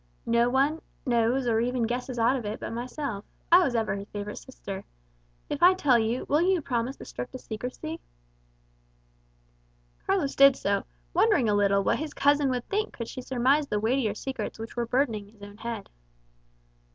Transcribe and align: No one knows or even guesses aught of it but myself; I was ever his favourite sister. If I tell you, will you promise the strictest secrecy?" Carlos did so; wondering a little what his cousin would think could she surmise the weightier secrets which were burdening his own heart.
No 0.25 0.49
one 0.49 0.81
knows 1.05 1.45
or 1.45 1.59
even 1.59 1.83
guesses 1.85 2.17
aught 2.17 2.35
of 2.35 2.43
it 2.43 2.59
but 2.59 2.73
myself; 2.73 3.23
I 3.51 3.63
was 3.63 3.75
ever 3.75 3.95
his 3.95 4.09
favourite 4.09 4.39
sister. 4.39 4.83
If 5.47 5.61
I 5.61 5.75
tell 5.75 5.99
you, 5.99 6.25
will 6.27 6.41
you 6.41 6.59
promise 6.59 6.95
the 6.97 7.05
strictest 7.05 7.45
secrecy?" 7.45 7.99
Carlos 10.07 10.33
did 10.35 10.55
so; 10.55 10.85
wondering 11.13 11.47
a 11.49 11.53
little 11.53 11.83
what 11.83 11.99
his 11.99 12.15
cousin 12.15 12.49
would 12.49 12.67
think 12.67 12.93
could 12.93 13.09
she 13.09 13.21
surmise 13.21 13.67
the 13.67 13.79
weightier 13.79 14.15
secrets 14.15 14.57
which 14.57 14.75
were 14.75 14.87
burdening 14.87 15.27
his 15.29 15.43
own 15.43 15.57
heart. 15.57 15.87